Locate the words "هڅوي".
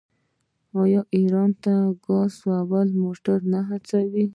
3.69-4.25